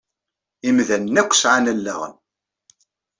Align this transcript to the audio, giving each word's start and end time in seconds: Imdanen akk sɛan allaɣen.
Imdanen 0.67 1.19
akk 1.21 1.31
sɛan 1.41 1.69
allaɣen. 1.73 2.15